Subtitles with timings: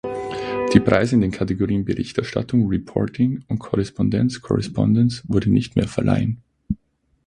[0.73, 6.41] Die Preise in den Kategorien Berichterstattung "(Reporting)" und Korrespondenz "(Correspondence)" wurde nicht mehr verleihen.